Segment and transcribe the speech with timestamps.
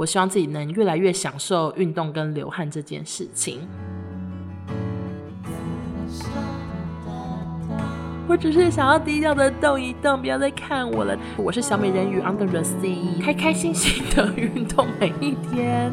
[0.00, 3.68] 我希望自己能越来越享受运动跟流汗这件事情。
[8.26, 11.14] 我只是想要低调的动一动，不要再看我了。
[11.36, 15.92] 我是小美人鱼 Under the Sea，开开心心的运动每一天。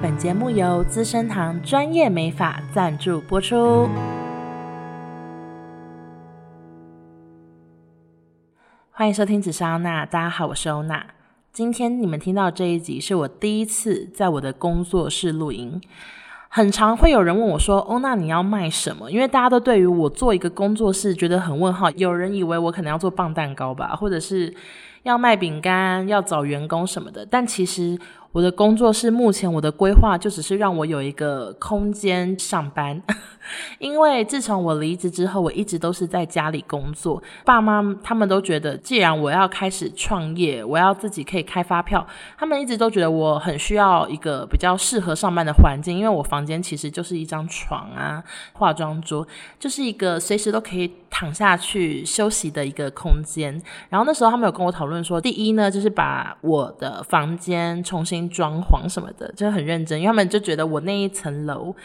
[0.00, 3.88] 本节目由资生堂专业美发赞助播出。
[8.92, 11.04] 欢迎收听紫砂欧娜，大家好，我是欧娜。
[11.58, 15.80] 今天你们听到这一集是我第一次在我的工作室录音。
[16.48, 21.90] 很常会有人问我说：“哦，那，你要卖什么？”因为大家都对于我做一个工作室觉得很问号。
[21.96, 24.54] 有人以为我可能要做棒蛋糕吧，或者是
[25.02, 27.26] 要卖饼干、要找员工什么的。
[27.28, 27.98] 但其实
[28.32, 33.02] 我的工作室目前我的规划就只是让我有一个空间上班。
[33.78, 37.22] 因为自从我离职之后，我一直都是在家里工作。
[37.46, 45.96] 爸妈他们都觉得，既然我要开始创业，我要自己可以开发票，他们一直都觉得我很需要一个比较适合上班的环境。
[45.96, 48.22] 因为我房间其实就是一张床啊，
[48.52, 49.26] 化妆桌，
[49.58, 53.58] 就是一个随时都可以躺下去休息的一个空间。
[53.88, 61.76] 然后那时候他们有跟我讨论说，第一呢，就是把我的房间重新装潢什么的，就很认真，因为他们就觉得我那一层楼。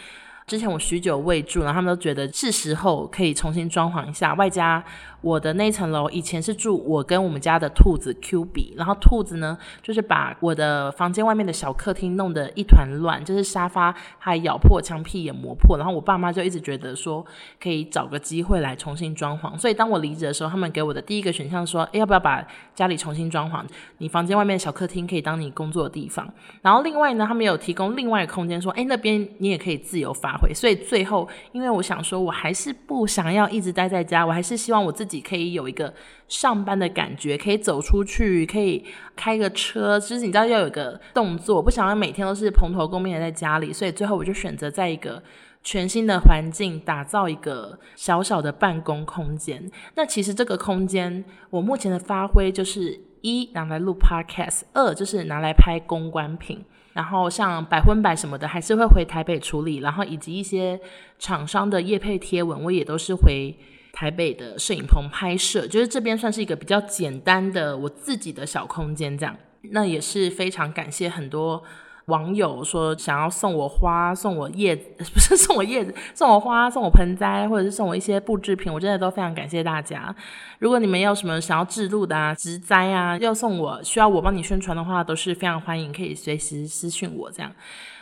[0.47, 4.83] 之前我许久未住，然后他们都觉得是时候可以重新装潢一下，外加。
[5.23, 17.25] 我的那层楼以前是住我跟我们家的兔子 Q 比，然后兔子呢，就是把我的房间外面的小客厅弄得一团乱，就是沙发还咬破，墙壁也磨破，然后我爸妈就一直觉得说
[17.57, 23.63] 可以找个机会来重新装潢，所以当我离职的时候，他们给我的第一个选项说，诶，要不要把家里重新装潢？
[23.99, 26.29] 你房间外面的小客厅可以当你工作的地方，
[26.61, 30.53] 然后另外呢，他们有提供另外一个空间，说，诶，那边你也可以自由发挥。
[30.53, 35.12] 所以最后，因为我想说，我还是不想要一直待在家，我还是希望我自己。
[35.21, 35.93] 可以有一个
[36.27, 38.83] 上班的感觉，可以走出去，可以
[39.15, 45.21] 开个车，其实你知道要有个动作，不想要每天都是蓬头垢面的在家里，所以最后我就选择在一个
[45.63, 49.69] 全新的环境打造一个小小的办公空间。
[49.95, 56.63] 那其实这个空间，我目前的发挥就是一拿来录 podcast，二就是拿来拍公关品，
[56.93, 60.79] 然后像百分百什么的还是会回台北处理，然后以及一些
[61.19, 63.55] 厂商的业配贴文，我也都是回。
[63.93, 69.33] 台北的摄影棚拍摄，就是这边算是一个比较简单的我自己的小空间，这样。
[69.69, 71.63] 那也是非常感谢很多
[72.07, 80.13] 网友说想要送我花、送我叶子，不是送我叶子，送我花、送我盆栽，或者是送我一些布制品，我真的都非常感谢大家。
[80.57, 87.51] 如果你们有什么想要置入的啊、植栽啊，要送我，需要我帮你宣传的话，都是非常欢迎，可以随时私讯我这样。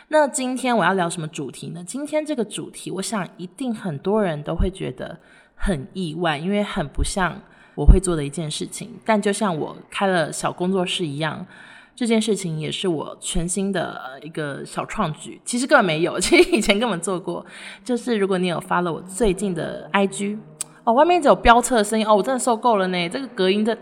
[0.08, 1.84] 那今天我要聊什么主题呢？
[1.86, 5.20] 今天这个主题，我想一定很多人都会觉得。
[5.64, 7.40] 很意外，因为很不像
[7.76, 8.90] 我会做的一件事情。
[9.04, 11.46] 但就像我开了小工作室一样，
[11.94, 15.40] 这件事情也是我全新的一个小创举。
[15.44, 17.46] 其实根本没有， 其实以前根本做过。
[17.84, 20.36] 就是如果你有发了我最近的 IG，
[20.82, 23.08] 哦，外面一直有飙车的声音，哦，我真的受够了呢。
[23.08, 23.72] 这个隔音的，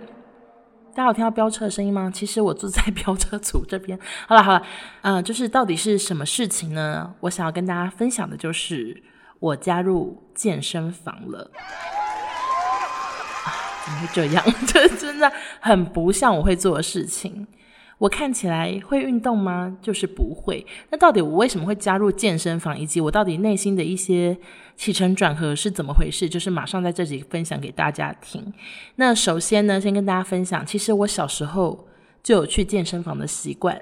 [0.94, 2.10] 大家有听到飙车的声音吗？
[2.12, 3.98] 其实我住在飙车组这边。
[4.28, 4.62] 好了好了，
[5.00, 7.14] 嗯、就是到底是什么事情呢？
[7.20, 9.02] 我想要跟大家分享的就是。
[9.40, 11.50] 我加入健身房了，
[13.44, 13.48] 啊，
[13.84, 14.44] 怎么会这样？
[14.68, 17.46] 这 真的很不像我会做的事情。
[17.98, 19.76] 我看起来会运动吗？
[19.82, 20.66] 就是不会。
[20.88, 24.38] 那到底我为什么会加入健身房，以及我到底内心的一些
[24.74, 26.26] 起承转合是怎么回事？
[26.26, 28.52] 就是马上在这里分享给大家听。
[28.96, 31.86] 那首先呢，先跟大家分享，其实我小时候
[32.22, 33.78] 就有去健身房的习惯。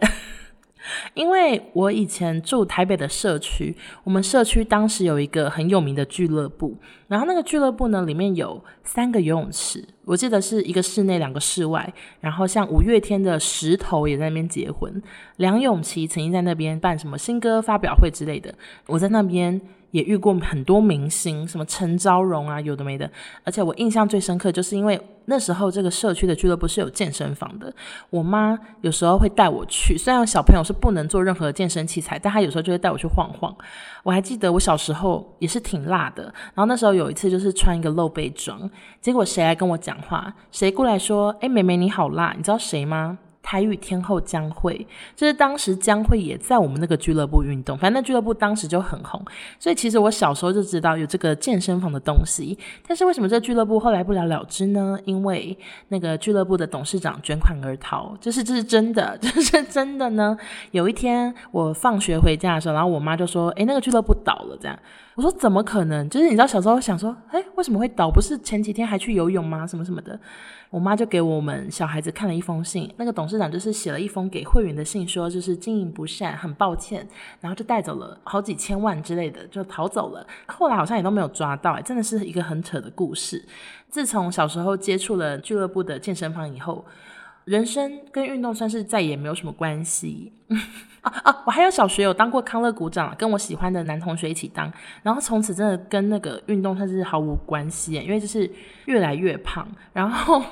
[1.15, 6.77] 因为我以前住台北的社区，我们社区当时有一个很有名的俱乐部，
[7.09, 15.03] 然后那个俱乐部呢，里面有三个游泳池，我记得是一个室内，两个室外，然后像五月天的石头也在那边结婚，
[15.37, 18.55] 梁咏琪曾经在那边办什么新歌发表会之类的，
[18.87, 19.61] 我在那边。
[19.91, 23.11] 也遇过很多明星，什么陈昭荣啊，有的没的。
[23.45, 27.73] 而且我印象最深刻，就是因为那时候这个社区的俱乐部是有健身房的，
[28.11, 29.97] 我妈有时候会带我去。
[29.97, 33.55] 虽然小朋友是不能做任何健身器材，但她有时候就会带我去晃晃。
[34.03, 36.23] 我还记得我小时候也是挺辣的，
[36.55, 38.71] 然后那时候有一次就是穿一个露背装，
[39.01, 40.33] 结果谁来跟我讲话？
[40.51, 43.19] 谁过来说：“诶，妹妹你好辣。”你知道谁吗？
[43.49, 44.87] 台语天后江蕙，
[45.17, 49.25] 就是当时江蕙也在我们那个俱乐部运动，反正那俱乐部当时就很红，
[49.59, 52.59] 所以其实我小时候就知道有这个健身房的东西。
[52.87, 54.99] 但是为什么这俱乐部后来不了了之呢？
[55.07, 55.57] 因为
[55.89, 60.37] 那个俱乐部的董事长卷款而逃，就是这是真的， 这是真的呢。
[60.73, 64.79] 有一天我放学回家的时候，然后我妈就说：“诶，那个俱乐部倒了。”这样。
[65.19, 66.09] 我说怎么可能？
[66.09, 68.09] 就是你知道小时候想说，哎，为什么会倒？
[68.09, 69.67] 不是前几天还去游泳吗？
[69.67, 70.17] 什么什么的。
[70.71, 77.05] 我妈就给我们小孩子看了一封信，那个董事长就是写了一封给会员的信，说就是经营不善，很抱歉，
[77.41, 80.25] 然后就带走了好几千万之类的，就逃走了。
[80.47, 83.45] 后来好像也都没有抓到，哎，真的是一个很扯的故事。
[83.89, 86.85] 自从小时候接触了俱乐部的健身房以后，
[87.49, 90.33] 人生跟运动算是再也没有什么关系。
[91.01, 91.43] 啊啊！
[91.47, 94.71] 我还有小学有当过康乐股长，跟我喜欢的男同学一起当，
[95.03, 98.51] 然后从此真的跟那个运动算是毫无关系，因为就是
[98.87, 99.67] 越来越胖。
[99.93, 100.43] 然后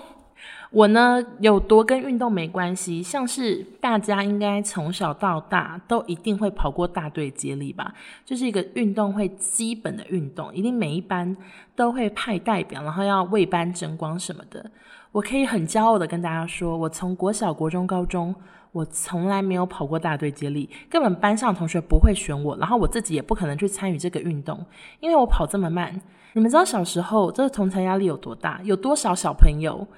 [0.70, 7.92] 我呢有多跟运动没关系，像是大家应该从小到大都一定会跑过大队接力吧，
[8.24, 11.36] 就是一个运动会基本的运动，一定每一班
[11.74, 14.70] 都会派代表，然后要为班争光什么的。
[15.16, 18.34] 我可以很骄傲的跟大家说，我从国小、国中、高中。
[18.72, 24.62] 我从来没有跑过大队接力，根本班上同学不会选我，然后我自己也不可能去参与这个运动，
[25.00, 25.98] 因为我跑这么慢。
[26.34, 28.60] 你们知道小时候这个同侪压力有多大？
[28.64, 29.88] 有多少小朋友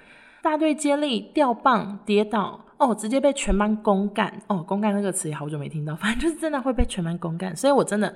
[0.41, 7.56] 大队接力掉棒跌倒哦，直接被全班公干哦，公干那个词也好久没听到，反正就是真的会被全班公干。
[7.56, 8.14] 所以我真的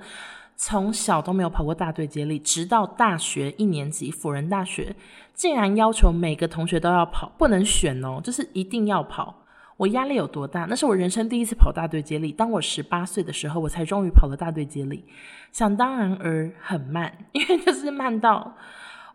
[0.55, 4.95] 从小都没有跑过大队接力，直到大学一年级辅仁大学，
[5.33, 9.35] 竟然要求每个同学都要跑，不能选哦，就是一定要跑。
[9.75, 10.65] 我压力有多大？
[10.69, 12.31] 那是我人生第一次跑大队接力。
[12.31, 15.03] 当我十八岁的时候，我才终于跑了大队接力。
[15.51, 18.55] 想当然而很慢，因为就是慢到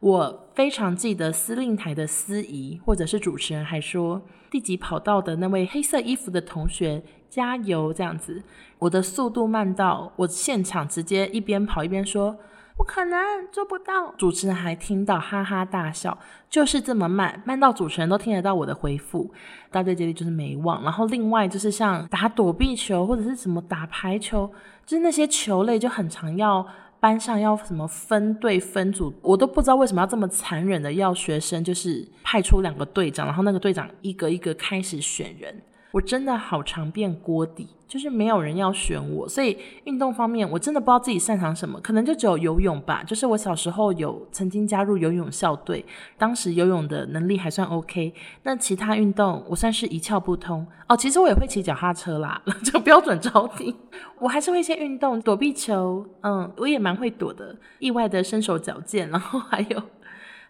[0.01, 8.43] 我非常记得司令台的司仪或者是主持人还说，第几跑道的那位黑色衣服的同学加油这样子。
[8.79, 12.37] 我的速度慢到我现场直接一边跑一边说。
[12.77, 13.19] 不可能
[13.51, 16.17] 做不到，主持人还听到哈哈大笑，
[16.49, 19.29] 就是这么慢，慢到主持人都听得到我的回复。
[19.69, 24.49] 大队接力就是没忘，然后另外就是像打躲避球或者是什么打排球，
[24.87, 26.65] 就是那些球类就很常要
[27.01, 35.63] 班上要什么分队分组，我都不知道为什么要这么残忍的要学生就是派出两个队长，然后那个队长一个一个开始选人。
[35.93, 43.03] 我真的好常变锅底，就是没有人要选我，所以运动方面我真的不知道自己擅长什么，可能就只有游泳吧。
[43.03, 45.85] 就是我小时候有曾经加入游泳校队，
[46.19, 48.13] 当时游泳的能力还算 OK。
[48.43, 50.97] 那其他运动我算是一窍不通哦。
[50.97, 53.75] 其实我也会骑脚踏车啦， 就标准招弟。
[54.19, 59.83] 我还是会一些运动，躲避球，嗯，我也蛮会躲的，意外的身手矫健，然后还有。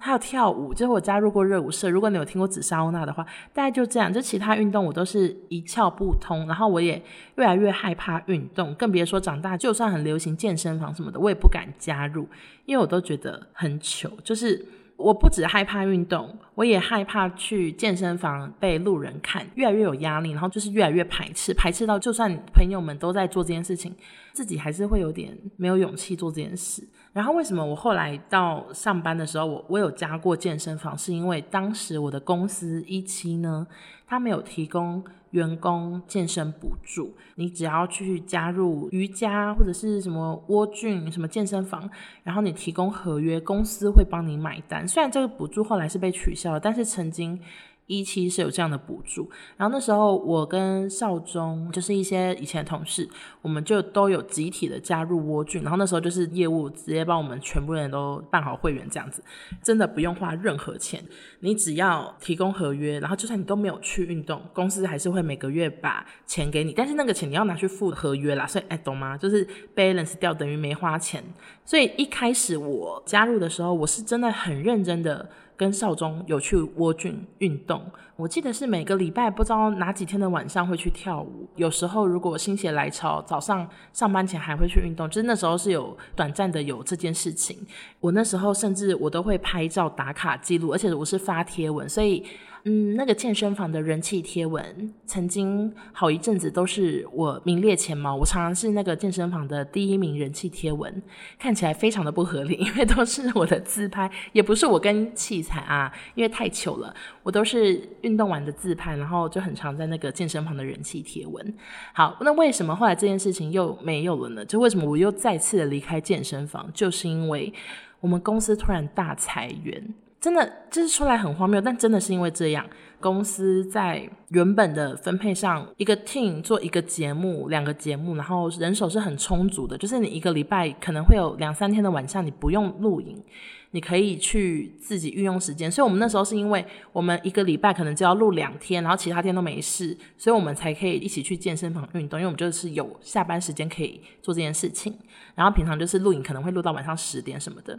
[0.00, 1.90] 还有跳舞，就是我加入过热舞社。
[1.90, 4.12] 如果你有听过紫砂欧娜的话，大概就这样。
[4.12, 7.02] 就其他运动我都是一窍不通，然后我也
[7.36, 12.28] 越来越害怕运动，更别说长大，就算很流行健身房什么的，我也不敢加入，
[12.64, 14.08] 因为我都觉得很糗。
[14.22, 14.64] 就是
[14.98, 23.94] 我不只害怕运动，我也害怕去健身房被路人看，越来越有压力，然后就是越来越排斥，排斥到就算朋友们都在做这件事情，
[24.32, 26.82] 自己还是会有点没有勇气做这件事。
[27.12, 33.64] 然后为什么我后来到上班的时候，我我有加过健身房，是因为当时我的公司一期呢，
[34.04, 41.88] 他没有提供员工健身补助，你只要去加入瑜伽或者是什么窝菌什么健身房，
[42.22, 44.86] 然后你提供合约，公司会帮你买单。
[44.86, 47.40] 虽然这个补助后来是被取消了，但是曾经。
[47.88, 53.08] 一期是有这样的补助，然后那时候我跟少中就是一些以前的同事，
[53.42, 59.24] 我们就都有集体的加入窝俊，然后那时候就是业务直接帮我们全部人都办好会员这样子，
[59.62, 61.02] 真的不用花任何钱，
[61.40, 69.16] 你只要提供合约，然后就算你都没有去运动，公司还是会每个月把钱给你，但是那个钱你要拿去付合约啦，所以哎，懂吗？
[69.16, 71.24] 就是 balance 掉等于没花钱，
[71.64, 75.30] 所以一开始我加入的时候，我是真的很认真的。
[75.58, 77.84] 跟少中有去窝菌运动，
[78.14, 81.48] 我记得是每个礼拜不知道哪几天的晚上会去跳舞。
[81.56, 85.08] 有时候如果心血来潮，早上上班前还会去运动。
[85.10, 87.58] 就是那时候是有短暂的有这件事情。
[87.98, 92.24] 我那时候甚至我都会拍照打卡记录，而且我是发贴文，所以。
[92.64, 98.14] 嗯，那个健身房的人气贴文，曾经好一阵子都是我名列前茅。
[98.14, 101.02] 我常常是那个健身房的第一名人气贴文，
[101.38, 106.94] 看起来非常的不合理，因为都是我的自拍，也不是我跟器材啊，因为太糗了。
[107.22, 111.54] 我都是运动完的自拍，然后就很常在那个健身房的人气贴文。
[111.94, 114.44] 好，那为什么后来这件事情又没有了呢？
[114.44, 116.70] 就为什么我又再次的离开健身房？
[116.74, 117.52] 就是因为
[118.00, 119.94] 我们公司突然大裁员。
[120.20, 133.22] 真的就是出来很荒谬，但真的是因为这样，公司在原本的分配上，一个 team 做一个节目、两个节目，然后人手是很充足的，就是你一个礼拜可能会有两三天的晚上你不用录影，
[133.70, 135.70] 你可以去自己运用时间。
[135.70, 142.18] 所以我们那时候是因为我们一个礼拜可能就要录两天，然后其他天都没事，所以我们才可以一起去健身房运动。
[142.18, 144.92] 因为我们就是有下班时间可以做这件事情，
[145.36, 147.78] 然后平常就是录影可能会录到晚上十点什么的。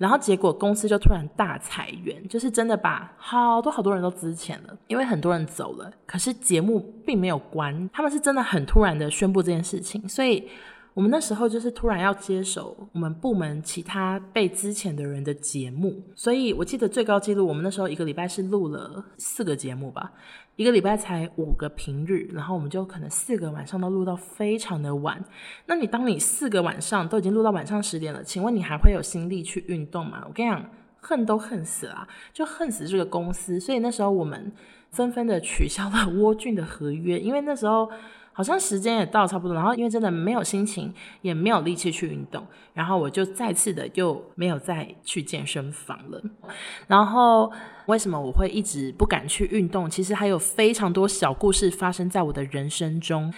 [0.00, 5.92] 然后结果公司就突然大裁员，就是真的把好多好多人都资遣了，因为很多人走了。
[6.06, 10.48] 可是节目并没有关，他们是真的很突然的宣布这件事情，所以。
[10.92, 20.12] 我们那时候就是突然要接手我们部门其他被资遣的人的节目，所以我记得最高纪录，我们那时候一个礼拜是录了四个节目吧，
[20.56, 25.24] 一个礼拜才五个平日，然后我们就可能四个晚上都录到非常的晚。
[25.66, 30.24] 那你当你四个晚上都已经录到晚上十点了，请问你还会有心力去运动吗？
[30.26, 30.68] 我跟你讲，
[31.00, 33.60] 恨都恨死了，就恨死这个公司。
[33.60, 34.52] 所以那时候我们
[34.90, 37.88] 纷纷的取消了 窝俊的合约，因为那时候。
[38.40, 42.42] 好像时间也到差不多，然后因为真的没有心情，也没有力气去运动，
[42.72, 46.18] 然后我就再次的又没有再去健身房了。
[46.86, 47.52] 然后
[47.84, 49.90] 为什么我会一直不敢去运动？
[49.90, 53.30] 其实还有非常多小故事发生在我的人生中。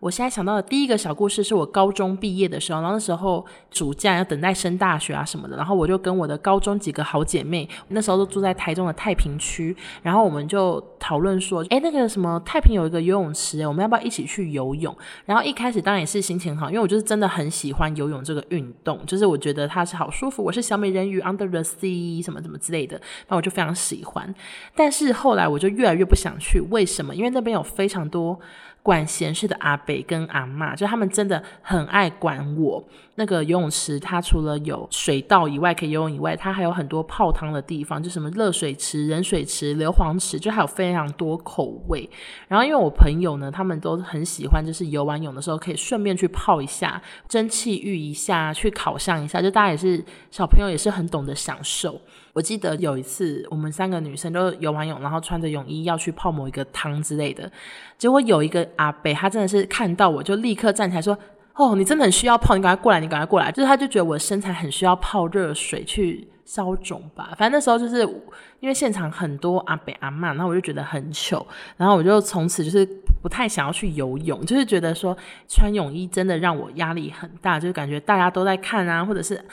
[0.00, 14.96] 我现在想到的第一个小故事是我高中毕业的时候，然后那时候暑假要等待升大学啊什么的，然后我就跟我的高中几个好姐妹，那时候都住在台中的太平区，然后我们就讨论说，诶，那个什么太平有一个游泳池，我们要不要一起去游泳？
[15.24, 24.32] 然后一开始当然也是心情好，因为我就是真的很喜欢游泳这个运动，就是我觉得它是好舒服，我是小美人鱼 Under the Sea 什么什么之类的，那我就非常喜欢。
[24.76, 27.12] 但是后来我就越来越不想去，为什么？
[27.16, 28.38] 因为那边有非常多。
[28.88, 32.82] 管闲事的阿北跟阿妈，就他们真的很爱管我。
[33.16, 42.08] 那个游泳池，它除了有水道以外可以游泳以外，它还有很多泡汤的地方，就什么热水池、冷水池、硫磺池，就还有非常多口味。
[42.46, 52.00] 然后因为我朋友呢，他们都很喜欢，就是游完泳的时候可以顺便去泡一下，蒸汽浴一下，去烤箱一下，就大家也是小朋友也是很懂得享受。
[52.38, 57.50] 我记得有一次，我们三个女生都游完泳，然后穿着泳衣要去泡某一个汤之类的，
[57.98, 61.18] 结果有一个阿伯，他真的是看到我就立刻站起来说。
[61.54, 63.50] 哦，你真的很需要泡，你赶快过来，你赶快过来。
[63.50, 67.34] 就是他就觉得我身材很需要泡热水去消肿吧。
[67.36, 68.02] 反正那时候就是
[68.60, 71.44] 因为现场很多阿北阿嬷，然后我就觉得很糗，
[71.76, 72.86] 然后我就从此就是
[73.20, 75.16] 不太想要去游泳，就是觉得说
[75.48, 79.44] 穿泳衣真的让我压力很大，就是感觉大家都在看啊，或者是。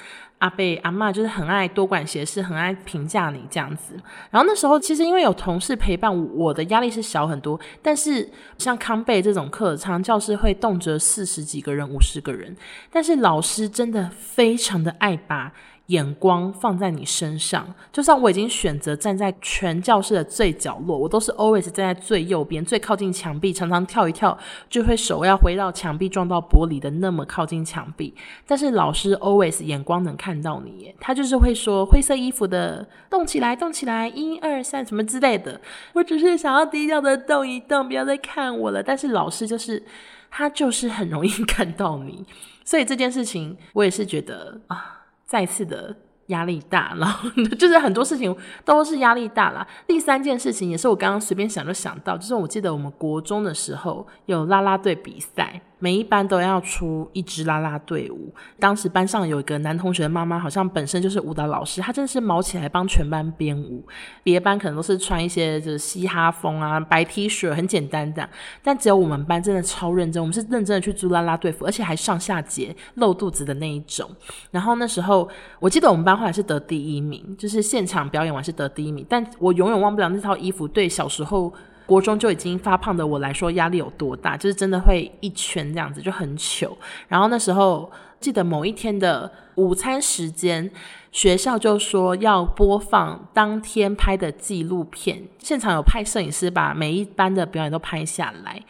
[0.45, 3.95] 阿贝阿嬷就是很爱多管闲事，很爱评价你这样子。
[4.29, 7.59] 然后那时候其实因为有同事陪伴，我的压力是小很多。
[7.81, 12.55] 但是像康贝这种课，常教室会动辄四十几个人、五十个人，
[12.91, 15.51] 但是老师真的非常的爱把。
[15.87, 24.35] 眼光放在你身上，就算我已经选择站在全教室的最角落，我都是 always 站在最右边、最靠近墙壁，常常跳一跳
[24.67, 28.11] 就会手要回到墙壁撞到玻璃的那么靠近墙壁。
[28.47, 35.61] 但是老师 always 眼光能看到你耶，他就是会说灰色衣服的动起来，动起来，一二三什么之类的。
[35.93, 38.81] 我只是想要低调的动一动，不要再看我了。
[38.81, 39.83] 但是老师就是
[40.31, 42.25] 他就是很容易看到你，
[42.63, 44.93] 所以这件事情我也是觉得啊。
[45.35, 45.93] 再次的
[46.27, 49.67] 压力大，然后就是很多事情都是压力大啦。
[49.85, 55.61] 第三件事情也是我刚刚随便想就想到，就是我记得我们国中的时候有拉拉队比赛。
[55.79, 58.33] 每一班都要出一支啦啦队伍。
[58.59, 63.85] 当时班上有一个男同学的妈妈，好像本身就是舞蹈老师，她真的是毛起来帮全班编舞。
[64.23, 68.27] 别班可能都是穿一些就是嘻哈风啊，白 T 恤，很简单的。
[68.63, 74.09] 但只有我们班真的超认真，我们是认真的去租啦啦队服，而且还上下节露肚子的那一种。
[74.51, 75.29] 然后那时候
[75.59, 79.05] 我记得我们班后来是得第一名，就是现场表演完是得第一名。
[79.09, 81.53] 但我永远忘不了那套衣服，对小时候。
[81.85, 84.35] 国中就已经发胖的我来说，压力有多大？
[84.35, 86.77] 就是真的会一圈这样子，就很糗。
[87.07, 90.71] 然后那时候记得某一天的午餐时间，
[91.11, 98.61] 学校就说要播放当天拍的纪录片，现场有派摄影师把每一班的表演都拍下来。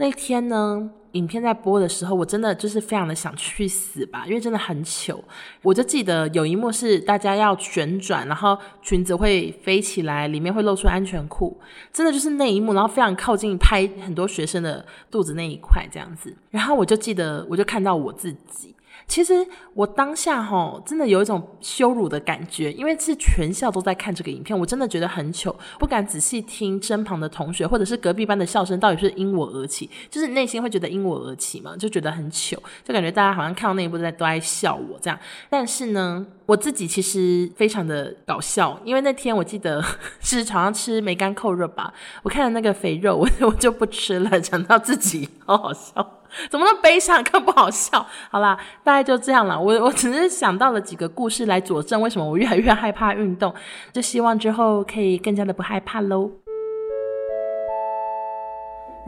[0.00, 5.22] 那天呢，影片在播的时候，我真的就是非常的想去死吧，因为真的很糗。
[5.60, 11.60] 我就记得有一幕是大家要旋转，然后裙子会飞起来，里面会露出安全裤，
[11.92, 16.32] 真的就是那一幕，然后非常靠近拍很多学生的肚子那一块这样子。
[16.52, 18.74] 然后我就记得，我就看到我自己。
[19.06, 35.18] 其实我当下齁，真的有一种羞辱的感觉，因为是全校都在看这个影片，我真的觉得很糗，不敢仔细听身旁的同学或者是隔壁班的笑声到底是因我而起，就是内心会觉得因我而起嘛，就觉得很糗，就感觉大家好像看到那一部在都在笑我这样。
[35.48, 39.82] 但是呢，我自己其实非常的搞笑，因为那天我记得
[40.20, 46.17] 是 好像吃梅干扣肉吧，我看了那个肥肉，我我就不吃了，讲到自己好好笑。
[46.50, 48.06] 怎么那么悲伤，更不好笑？
[48.30, 49.58] 好啦，大概就这样了。
[49.58, 53.54] 我我只是想到了几个故事来佐证为什么我越来越害怕运动，
[53.92, 56.30] 就希望之后可以更加的不害怕喽。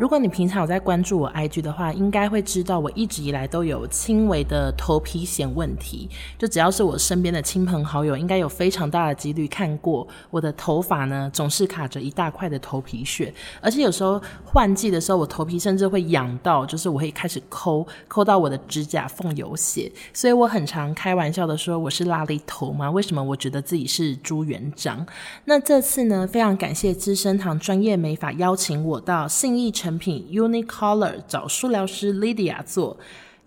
[0.00, 6.08] 如果你平常有在关注我 IG 的话，应该会知道我一直以来都有轻微的头皮癬问题。
[6.38, 13.30] 就只要是我身边的亲朋好友，应该有非常大的几率看过我的头发呢，总是卡着一大块的头皮屑。
[13.60, 19.92] 而且有时候换季的时候，我头皮甚至会痒到，就是我会开始抠，抠到我的指甲缝有血。
[20.14, 22.90] 所以我很常开玩笑的说，我是癞痢头吗？
[22.90, 25.06] 为什么我觉得自己是朱元璋？
[25.44, 32.96] 那这次呢，非常感谢资生堂专业美发邀请我到信义城成品 Unicolor 找塑料师 Lydia 做。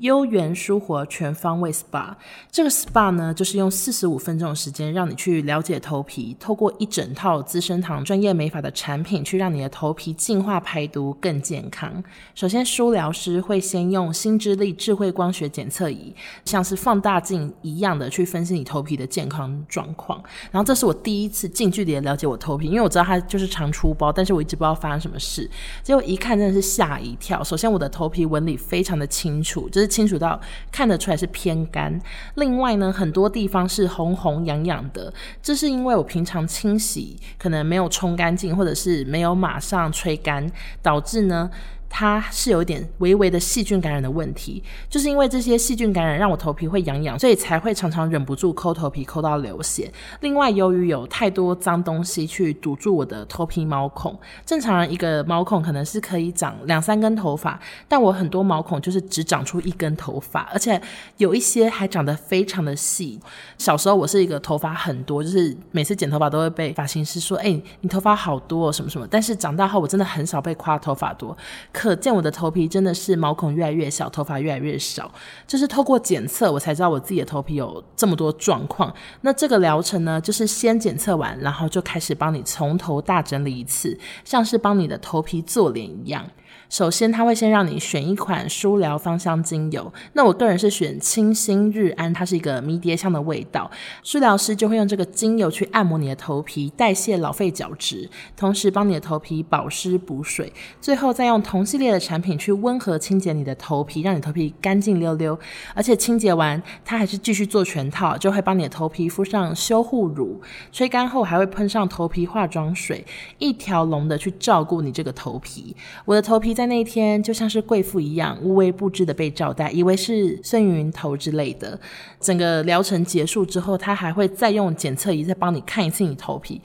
[0.03, 2.13] 优原舒活全方位 SPA，
[2.51, 12.03] 这个 SPA 呢，就是用四十五分钟的时间，让你去了解头皮，透过一整套资生堂专业美发的产品，去让你的头皮净化排毒更健康。
[12.36, 20.22] 首先，舒疗师会先用新之力智慧光学检测仪，像是放大镜一样的去分析你头皮的健康状况。
[20.51, 25.50] 然后，这是我第一次近距离的了解我头皮，因为我知道它就是常出包，但是我一直不知道发生什么事。
[25.81, 27.41] 结果一看，真的是吓一跳。
[27.41, 29.92] 首先，我的头皮纹理非常的清楚，就是。
[29.93, 30.39] 清楚到
[30.71, 32.01] 看得出来是偏干，
[32.35, 41.50] 另外呢，很多地方是红红痒痒的，这是因为我平常清洗可能没有冲干净，或者是没有马上吹干，导致呢。
[41.95, 49.93] 它是有一点微微的细菌感染的问题，就是因为这些细菌感染让我头皮会痒痒，所以才会常常忍不住抠头皮抠到流血。
[50.21, 60.81] 另外，由于有太多脏东西去堵住我的头皮毛孔，正常人一个毛孔可能是可以长两三根头发，但我很多毛孔就是只长出一根头发，而且
[61.17, 63.19] 有一些还长得非常的细。
[63.59, 71.38] 小时候我是一个头发很多，就是每次剪头发都会被发型师说：“哎，你头发好多，什么什么。”但是长大后我真的很少被夸头发多。
[71.84, 75.12] 可见我的头皮真的是毛孔越来越小，头发越来越少。
[75.46, 78.96] 就是透过检测，我才知道我自己的头皮有这么多状况。
[79.20, 86.25] 那这个疗程呢，就是先检测完，然后就开始帮你从头大整理一次，像是帮你的头皮做脸一样。
[86.74, 89.94] 首先，他会先让你选一款舒疗芳香精油。
[90.13, 93.70] 那我个人是选清新日安，它是一个迷迭香的味道。
[94.01, 100.51] 舒疗师就会用这个精油去按摩你的头皮，代谢老废角质，同时帮你的头皮保湿补水。
[100.82, 105.38] 最后再用同系列的产品去温和清洁你的头皮，让你头皮干净溜溜。
[105.76, 113.06] 而且清洁完，它还是继续做全套，就会帮你的头皮敷上修护乳，吹干后还会喷上头皮化妆水，
[113.38, 115.76] 一条龙的去照顾你这个头皮。
[116.06, 116.62] 我的头皮在。
[116.63, 121.78] 在那天，就像是贵妇一样，无微不至的被招待，以为是孙云头之类的。
[122.21, 126.62] 整个疗程结束之后，他还会再用检测仪再帮你看一次你头皮。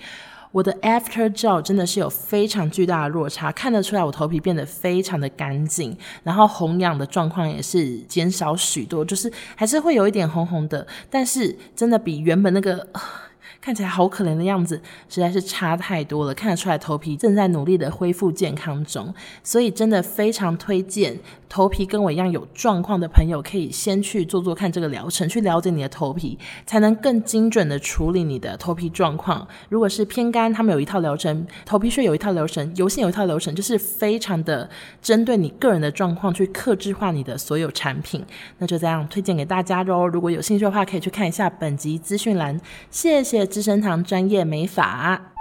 [0.53, 12.87] 我的 after 照真的是有非常巨大的落差，看得出来我头皮变得非常的干净，然后红痒的状况也是减少许多，就是还是会有一点红红的，但是真的比原本那个。
[13.61, 16.33] 看起来好可怜的样子，实在是差太多了。
[16.33, 21.19] 看得出来头皮正在努力的恢复健康中，所以真的非常推荐
[21.49, 29.47] 头皮跟我一样有状况的朋友，可以先去做做看这个疗程，去了解你的头皮，才能更精准的处理你的头皮状况。
[29.69, 34.71] 如果是偏干，他们有一套疗程；头皮屑有一套疗程；油性有一套疗程，就是非常的
[35.03, 38.25] 针对你个人的状况去克制化你的所有产品。
[38.59, 40.07] 那就这样推荐给大家喽。
[40.07, 42.59] 如果有兴趣的话，可以去看一下本集资讯栏。
[42.91, 43.48] 谢谢。
[43.49, 45.33] 资生堂专业美发。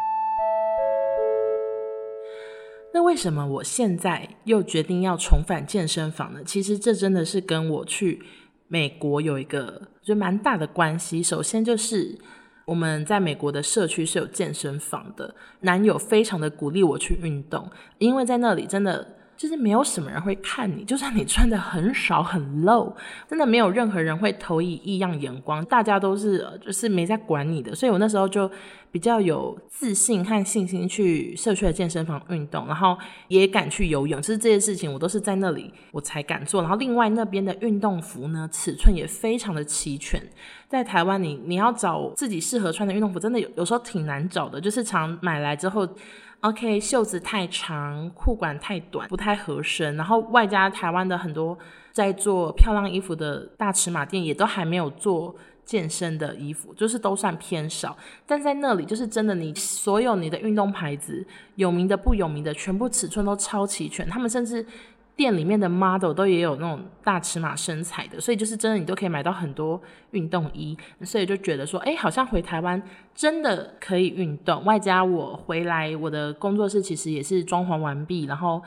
[2.93, 6.41] 那为什么我现在又决定要重返健身房呢？
[6.43, 8.23] 其实这真的是跟我去
[8.67, 11.21] 美国有一个就蛮大的关系。
[11.21, 12.17] 首先就是
[12.65, 19.16] 我们在美国的社区是有健身房的，男友非常的鼓励我去运动，因为在那里真的。
[19.37, 22.91] 就是没有什么人会看你，就算你穿的很少很露，
[23.29, 28.49] 真的没有任何人会投以异样眼光，大家都是就是没在管你的，所以我那时候就
[28.91, 32.97] 比较有自信和信心去社区的健身房运动，然后
[33.27, 36.61] 也敢去游泳，其实这些事情我都是在那里我才敢做。
[36.63, 40.19] 然后另外那边的运动服呢，尺寸也非常的齐全，
[40.67, 45.87] 在台湾你你要找自己适合穿的运动服，真的有有时候挺难找的，就是常买来之后。
[46.41, 49.95] OK，袖子太长，裤管太短，不太合身。
[49.95, 51.57] 然后外加台湾的很多
[51.91, 57.97] 在做漂亮衣服的大尺码店，也都还没有做健身的衣服，就是都算偏少。
[58.25, 64.07] 但在那里，就是真的，你所有你的运动牌子，有名的不有名的，全部尺寸都超齐全。
[64.07, 64.65] 他们甚至。
[65.17, 72.81] 店里面的 model 都也有那种大尺码身材的，所以就是真的你都可以买到很多运动衣，所以就觉得说，哎，好像回台湾
[73.15, 74.63] 真的可以运动。
[74.63, 78.61] 外加我回来，我的工作室其实也是装潢完毕，然后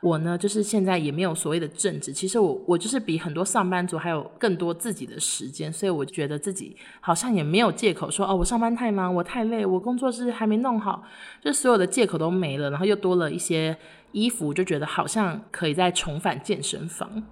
[0.00, 11.04] 我呢，就是现在也没有所谓的正职，其实我我就是比很多上班族还有更多自己的时间，所以我觉得自己好像也没有借口说哦，我上班太忙，我太累，我工作室还没弄好，
[11.40, 13.76] 就所有的借口都没了，然后又多了一些
[14.12, 17.22] 衣服，就觉得好像可以再重返健身房。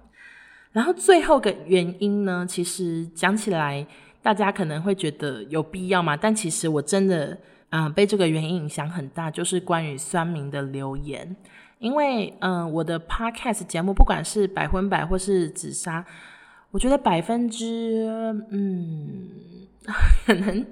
[0.71, 3.85] 然后最后个原因呢，其实讲起来
[4.21, 7.37] 大家可能会觉得有必要嘛，但其实我真的
[7.73, 11.35] 嗯、被这个原因影响很大，就是关于酸民的留言。
[11.79, 16.05] 因为，嗯、我的 podcast 节目，不管是百分百或是紫砂，
[16.71, 18.05] 我觉得百分之，
[18.51, 19.29] 嗯，
[20.27, 20.65] 可能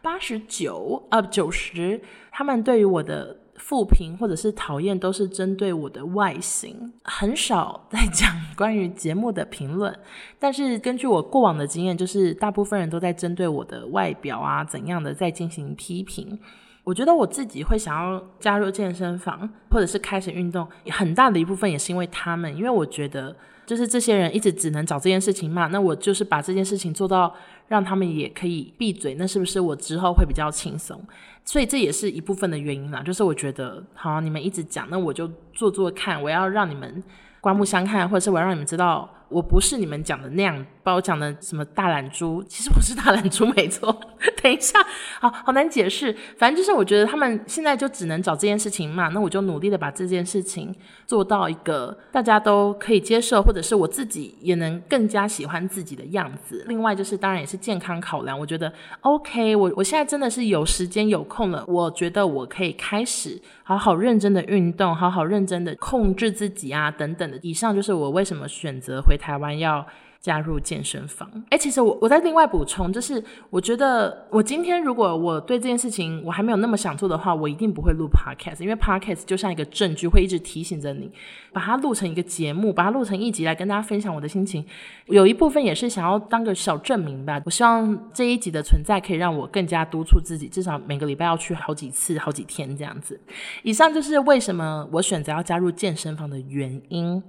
[0.00, 2.00] 八十九啊九十，
[2.30, 9.98] 他们对于我的负评或者是讨厌，都是针对我的外形，很少 在讲关于节目的评论。
[10.38, 16.38] 但是根据我过往的经验，就是大部分人都在针对我的外表啊怎样的在进行批评。
[16.84, 27.34] 我觉得我自己会想要加入健身房，或者是开始运动，很大的一部分也是因为他们，因为我觉得就是这些人一直只能找这件事情骂，那我就是把这件事情做到
[27.68, 31.00] 让他们也可以闭嘴，那是不是我之后会比较轻松？
[31.42, 37.02] 所以这也是一部分的原因啦，就是我觉得好，你们一直讲，那我就做做看，我要让你们
[37.40, 39.08] 刮目相看，或者是我要让你们知道。
[39.28, 43.94] 我不是你们讲的那样，把我讲的什么大懒猪， 其实我是大懒猪没错。
[44.42, 44.78] 等一下，
[45.20, 46.14] 好好难解释。
[46.38, 50.74] 反正就是我觉得他们现在就只能找这件事情嘛，那我就努力的把这件事情
[51.06, 56.64] 做到一个大家都可以接受，或者是我自己也能更加喜欢自己的样子。
[56.68, 67.38] 另外就是当然也是健康考量，我觉得 OK，我我现在真的是有时间有空了，我觉得我可以开始好好认真的运动，好好认真的控制自己啊等等的。
[67.42, 69.86] 以上就是我为什么选择回台湾要
[70.20, 71.30] 加入健身房。
[71.50, 81.10] 哎，其实我我再另外补充，就是我觉得我今天如果我对这件事情我还没有那么想做的话，我一定不会录 podcast，因为 podcast 就像一个证据，会一直提醒着你，
[81.52, 84.64] 把它录成一个节目，把它录成一集来跟大家分享我的心情。
[85.08, 87.38] 有一部分也是想要当个小证明吧。
[87.44, 93.20] 我希望这一集的存在可以让我更加督促自己，至少每个礼拜要去好几次、好几天这样子。
[93.62, 97.22] 以上就是为什么我选择要加入健身房的原因。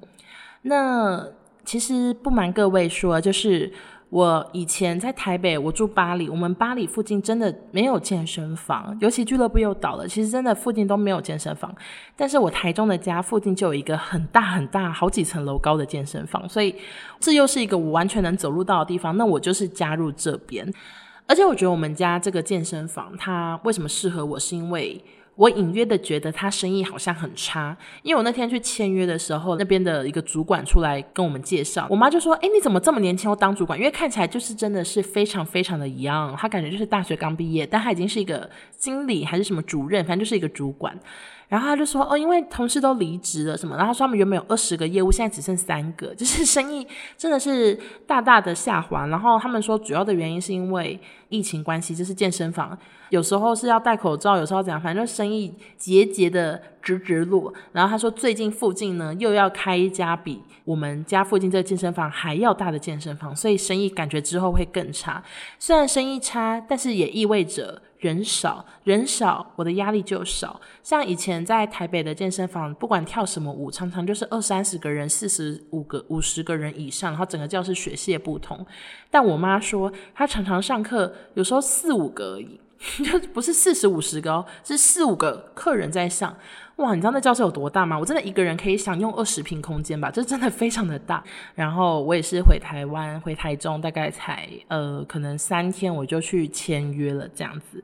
[0.61, 1.27] 那。
[1.65, 3.71] 其实不瞒各位说，就是
[4.09, 11.75] 我以前在台北，我住八里，我们八里附近真的没有健身房，尤其俱乐部又倒了，其实真的附近都没有健身房。
[12.15, 16.75] 但是我台中的家附近就有一个很大很大、好几层楼高的健身房，所以
[17.19, 19.17] 这又是一个我完全能走路到的地方。
[19.17, 20.71] 那我就是加入这边，
[21.25, 25.03] 而且我觉得我们家这个健身房它为什么适合我，是因为。
[25.35, 33.77] 我隐约的觉得他生意好像很差，因为我那天去签约的时候，那边的一个主管出来跟我们介绍，我妈就说：“哎，你怎么这么年轻又当主管？
[33.77, 40.97] 因为看起来就是真的是非常非常的一样他感觉就是大学刚毕业，但他已经是一个经理还是什么主任，反正就是一个主管。”
[41.47, 49.05] 然后他就说：“哦，因为同事都离职了什么，然后他说他们原本有二十个业务，现在只剩三个， 就是生意真的是大大的下滑。
[49.07, 52.77] 然后他们说主要的原因是因为疫情关系，就是健身房
[53.09, 57.53] 有时候是要戴口罩，有时候怎样，反正生意节节的直直落。
[57.71, 65.23] 然后他说最近附近呢又要开一家比我们家附近这个健身房还要大的健身房，所以生意感觉之后会更差。
[65.59, 70.61] 虽然生意差，但是也意味着。”人少人少，我的压力就少。
[70.83, 78.63] 像以前在台北的健身房，不管跳什么舞，常常就是二三十个人、四十五个、五十个人以上，然后整个教室血泄不通。
[79.09, 82.59] 但我妈说，她常常上课，有时候四五个而已，
[83.03, 86.37] 就不是四十五十个，是四五个客人在上。
[86.77, 87.97] 哇，你知道那教室有多大吗？
[87.97, 91.23] 我真的一个人可以享用二十平空间吧，这真的非常的大。
[91.53, 97.81] 然后我也是回台湾，回台中，大概才呃可能三天，我就去签约了，这样子。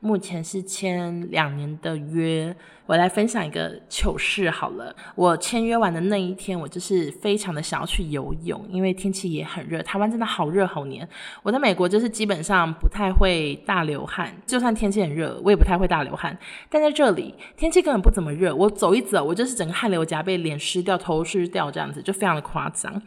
[0.00, 2.54] 目前是签两年的约，
[2.86, 4.96] 我来分享一个糗事好了。
[5.14, 11.06] 我签约完的那一天，我就是非常的想要去游泳，因为天气也很热，台湾真的好热好黏。
[11.42, 16.36] 我在美国就是基本上不太会大流汗，就算天气很热，我也不太会大流汗。
[16.70, 23.00] 但在这里，天气根本不怎么热，我走一走，我就是整个汗流浃背，脸湿掉，头湿掉，这样子就非常的夸张。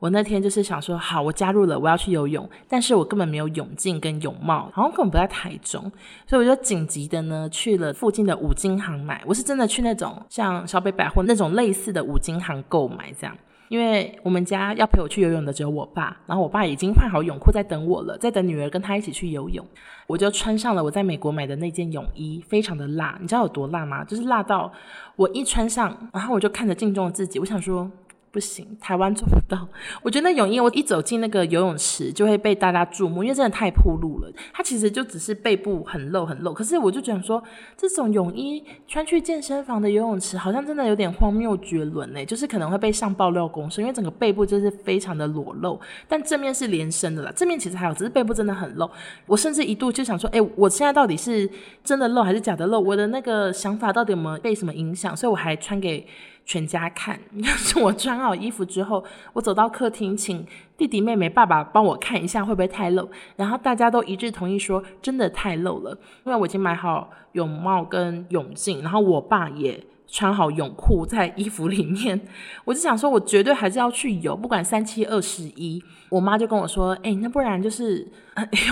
[0.00, 5.92] 我那天就是想说，好，我加入了，我要去游泳，但是我根本没有泳镜跟泳帽，好像根本不在台中，
[6.26, 9.22] 所以我就紧急的呢去了附近的五金行买。
[9.26, 13.36] 我是真的去那种像小北百货那种类似的五金行购买这样，
[13.68, 19.62] 因为我们家要陪我去游泳的只有我爸，然后我爸已经换好泳裤在等我了，在等女儿跟他一起去游泳，
[20.06, 24.02] 我就穿上了我在美国买的那件泳衣，非常的辣，你知道有多辣吗？
[24.04, 24.72] 就是辣到
[25.16, 27.90] 我一穿上，然后我就看着镜中的自己，我想说。
[28.32, 29.66] 不行，台湾做不到。
[30.02, 34.30] 我觉得那泳衣，我一走进那个游泳池就会被大家注目，因为真的太暴露了。
[34.52, 37.42] 它其实就只是背部很露很露，可是我就想说，
[37.76, 42.24] 这种泳衣穿去健身房的游泳池，好像真的有点荒谬绝伦呢。
[42.24, 47.32] 就是可能会被上爆料公社，因为整个背部就是非常的裸露，但正面是连身的啦。
[47.34, 48.88] 正面其实还好，只是背部真的很露。
[49.26, 51.50] 我甚至一度就想说，哎，我现在到底是
[51.82, 52.78] 真的露还是假的露？
[52.78, 55.16] 我的那个想法到底有没有被什么影响？
[55.16, 56.06] 所以我还穿给。
[56.50, 60.44] 全家看， 就是我穿好衣服之后，我走到客厅，请
[60.76, 72.20] 弟弟妹妹、爸爸帮我看一下会不会太露，然后大家都一致同意说真的太露了，因为我已经买好泳帽跟泳镜，然后我爸也穿好泳裤在衣服里面，
[72.64, 75.80] 我就想说，我绝对还是要去游，不管三七二十一。
[76.08, 78.10] 我妈就跟我说，哎、那不然就是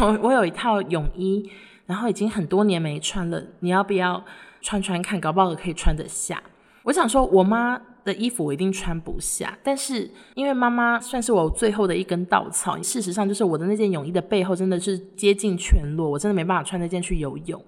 [0.01, 1.49] 有我有一套泳衣，
[1.87, 4.25] 然后已经很多年没穿了，你要不要
[4.63, 6.43] 穿穿看，搞不好可以穿得下。
[6.85, 17.63] 我想说，我妈的衣服我一定穿不下，但是因为妈妈算是我最后的一根稻草，事实上就是我的那件泳衣的背后真的是接近全裸，我真的没办法穿那件去游泳。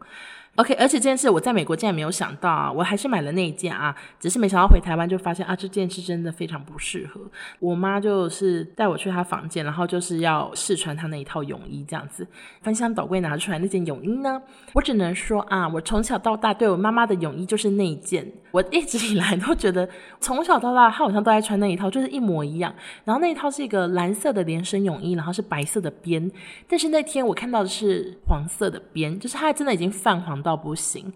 [0.57, 7.21] OK，而且这件事我在美国竟然没有想到啊，我还是买了那一件啊，只是没想到回台湾就发现啊，这件是真的非常不适合。
[7.61, 12.27] 我妈就是带我去她房间，然后就是要试穿她那一套泳衣这样子。
[12.61, 14.43] 翻箱倒柜拿出来那件泳衣呢，
[14.75, 19.89] 我只能说啊，我从小到大对我妈妈的泳衣就是那一件，我一直以来都觉得
[20.21, 22.75] 从小到大她好像都在穿那一套，就是一模一样。
[23.05, 26.31] 然后那一套是一个蓝色的连身泳衣，然后是白色的边，
[26.69, 31.13] 但是那天我看到的是黄色的边，就是它真的已经泛黄到不行，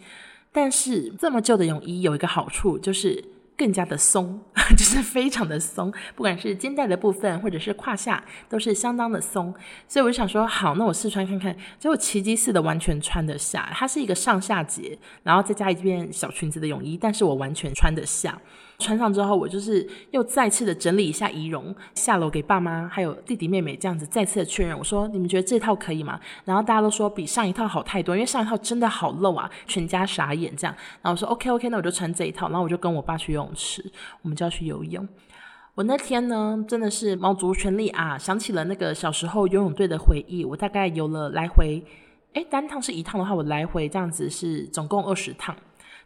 [0.52, 3.24] 但是这么旧的泳衣有一个好处，就是
[3.56, 4.40] 更加的松，
[4.76, 9.54] 就是非常的松，不管是肩带的部分或者是胯下都是相当的松，
[9.86, 18.40] 所以我就想说，好，那我试穿看看，结果奇迹似的完全穿得下，它是一个上下节，然后再加一件小裙子的泳衣，但是我完全穿得下。
[18.78, 24.76] 穿上之后，我就是又再次的整理一下仪容，下楼给爸妈还有弟弟妹妹这样子再次的确认。
[24.76, 30.74] 我说：“你们觉得这套可以吗？”然后大家都说比上一套好太多，因为上一套真的好露啊，全家傻眼这样。
[31.00, 33.84] 然后我说：“OK OK，那我就穿这一套。”然后我就跟我爸去游泳池，
[34.22, 35.06] 我们就要去游泳。
[35.76, 40.44] 我那天呢，真的是卯足全力啊，想起了那个小时候游泳队的回忆。
[40.44, 41.84] 我大概游了来回，
[42.34, 45.54] 诶，单趟是一趟的话，我来回这样子是总共二十趟。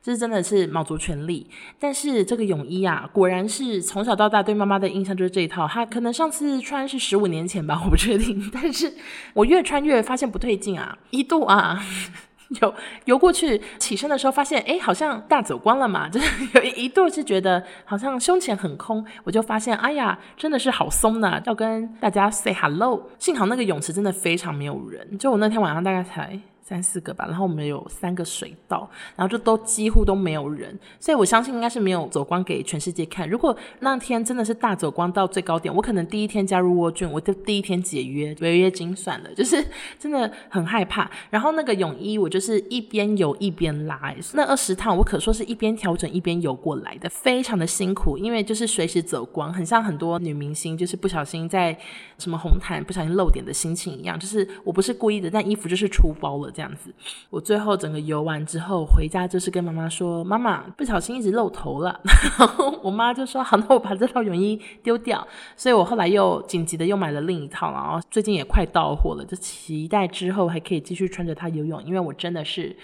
[0.02, 1.46] 这是真的是卯足全力，
[1.78, 5.66] 但是这个泳衣啊，果然是从小到大对妈妈的印象就是这一套。
[5.68, 8.50] 她可能上次穿是十五年前吧， 我不确定。
[8.52, 8.92] 但是
[9.34, 11.82] 我越穿越发现不对劲啊，一度啊，
[12.62, 23.10] 游游过去起身的时候发现，哎，好像大走光了嘛， 就是有一度是觉得好像胸前很空，我就发现，哎呀，真的是好松呐，要跟大家 say hello。
[23.18, 26.40] 幸好那个泳池真的非常没有人，就我那天晚上大概才。
[26.68, 33.26] 三四个吧，然后我们有三个水道，然后就都几乎都没有人，所以我相信应该是没有走光给全世界看。
[33.26, 39.64] 如果那天真的是大走光到最高点，我可能第一天加入沃郡，我就第一天解约违约金算了，就是
[39.98, 41.10] 真的很害怕。
[41.30, 51.78] 然后那个泳衣我就是一边游一边拉，那二十趟我可说是一边调整一边游过来的，非常的辛苦，因为就是随时走光，很像很多女明星就是不小心在
[52.18, 56.50] 什么红毯不小心露点的心情一样，就是我不是故意的，但衣服就是出包了。
[56.50, 56.92] 这样子，
[57.30, 62.00] 我最后整个游完之后回家，就是跟妈妈说：“妈妈不小心一直露头了。”
[62.38, 65.26] 然后我妈就说：“好，那我把这套泳衣丢掉。”
[65.56, 72.76] 所以我后来又紧急的又买了另一套，然后最近也快到货了，就期待之后还可以继续穿着它游泳，因为我真的是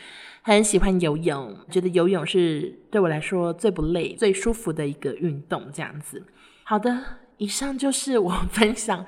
[0.42, 5.62] 很喜欢游泳，觉得游泳是对我来说最不累、最舒服的一个运动。
[5.72, 6.22] 这样子，
[6.62, 6.96] 好的，
[7.38, 9.04] 以上就是我分享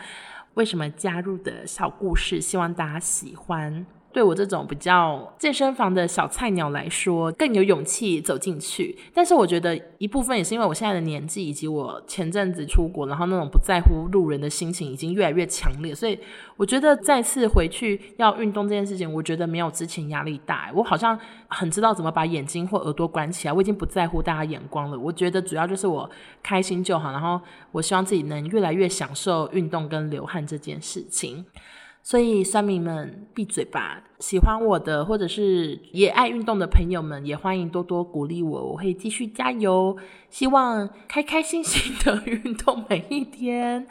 [0.54, 3.86] 为什么加入的小故事，希望大家喜欢。
[4.16, 8.96] 对我这种比较健身房的小菜鸟来说，更有勇气走进去。
[9.12, 16.18] 但是我觉得一部分也是因为我现在的年纪，以及我前阵子出国，然后那种不在乎路人的心情已经越来越强烈，所以
[16.57, 20.70] 我觉得再次回去要运动这件事情，我觉得没有之前压力大。
[20.74, 24.98] 我好像很知道怎么把眼睛或耳朵关起来，我已经不在乎大家眼光了。
[24.98, 26.09] 我觉得主要就是我
[26.42, 27.38] 开心就好，然后
[27.70, 31.44] 我希望自己能越来越享受运动跟流汗这件事情。
[32.07, 34.01] 所以，酸民们闭嘴吧！
[34.21, 39.97] 喜欢我的，或者是也爱运动的朋友们，也欢迎多多鼓励我，我会继续加油。
[40.31, 43.88] 希望开开心心的运动每一天，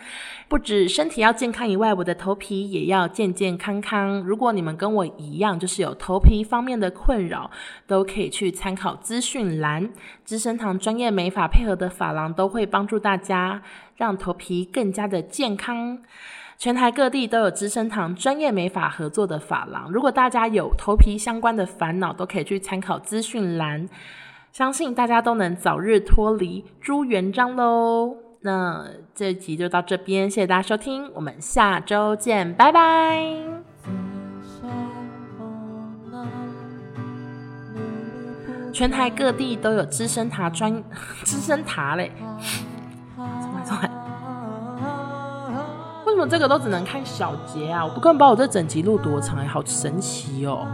[0.48, 4.22] 不止身体要健康以外，我的头皮也要健健康康。
[4.22, 7.52] 如果你们跟我一样，就是有头皮方面的困扰，
[7.86, 9.90] 都可以去参考资讯栏，
[10.24, 13.62] 资生堂专业美发配合的发廊都会帮助大家，
[13.98, 16.02] 让头皮更加的健康。
[16.58, 23.88] 全台各地都有资生堂专业美发合作的发廊，如果大家有头皮相关的烦恼，都可以去参考资讯栏，
[24.52, 28.16] 相信大家都能早日脱离朱元璋喽。
[28.42, 33.34] 那这集就到这边，谢谢大家收听，我们下周见，拜拜。
[38.72, 40.84] 全台各地都有资生堂专
[41.24, 42.12] 资生堂嘞，
[43.16, 43.90] 重来重来，
[46.16, 47.84] 什么这个都只能看小节啊？
[47.84, 50.66] 我不管把我这整集录多长，好神奇哦！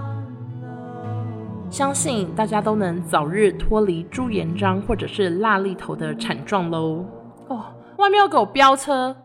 [1.72, 7.04] 相信大家都能早日脱离朱元璋或者是辣力头的惨状喽。
[7.48, 7.64] 哦，
[7.98, 9.16] 外面要给我飙车。